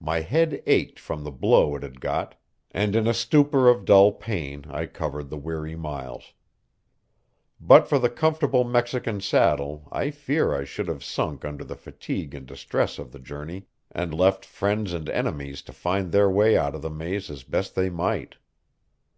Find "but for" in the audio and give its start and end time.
7.58-7.98